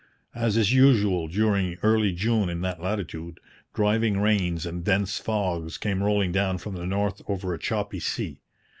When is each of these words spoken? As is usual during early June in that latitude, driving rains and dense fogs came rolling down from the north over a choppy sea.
As 0.33 0.57
is 0.57 0.73
usual 0.73 1.27
during 1.27 1.77
early 1.83 2.11
June 2.11 2.49
in 2.49 2.61
that 2.61 2.81
latitude, 2.81 3.39
driving 3.75 4.19
rains 4.19 4.65
and 4.65 4.83
dense 4.83 5.19
fogs 5.19 5.77
came 5.77 6.01
rolling 6.01 6.31
down 6.31 6.57
from 6.57 6.73
the 6.73 6.87
north 6.87 7.21
over 7.27 7.53
a 7.53 7.59
choppy 7.59 7.99
sea. 7.99 8.41